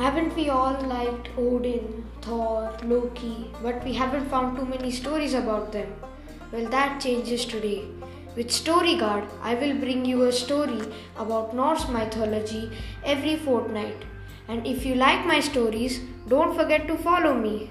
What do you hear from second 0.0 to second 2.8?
Haven't we all liked Odin, Thor,